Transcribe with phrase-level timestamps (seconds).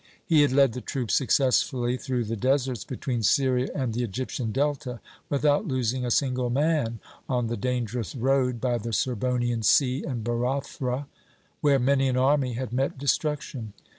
[0.25, 4.99] He had led the troops successfully through the deserts between Syria and the Egyptian Delta
[5.29, 11.05] without losing a single man on the dangerous road by the Sirbonian Sea and Barathra,
[11.59, 13.73] where many an army had met destruction.